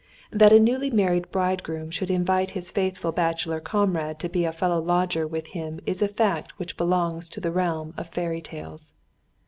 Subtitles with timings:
[0.31, 4.81] That a newly married bridegroom should invite his faithful bachelor comrade to be a fellow
[4.81, 8.95] lodger with him is a fact which belongs to the realm of fairy tales.